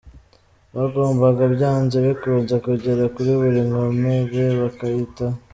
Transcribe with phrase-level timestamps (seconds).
[0.75, 5.37] Bagombaga byanze bikunze kugera kuri buri nkomere bakayitaho.